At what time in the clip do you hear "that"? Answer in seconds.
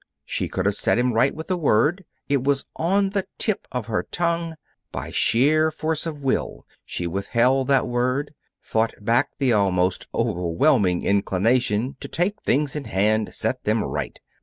7.67-7.87